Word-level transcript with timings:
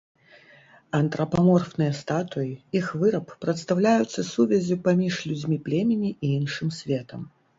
Антрапаморфныя 0.99 1.91
статуі, 1.97 2.47
іх 2.79 2.87
выраб 3.03 3.35
прадстаўляюцца 3.45 4.25
сувяззю 4.31 4.77
паміж 4.89 5.15
людзьмі 5.33 5.57
племені 5.67 6.11
і 6.13 6.27
іншым 6.41 6.67
светам. 6.79 7.21